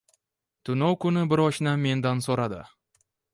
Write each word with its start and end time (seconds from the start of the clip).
Tunov 0.69 0.95
kuni 1.05 1.25
bir 1.33 1.43
oshnam 1.43 1.85
mendan 1.87 2.25
so’radi. 2.29 2.63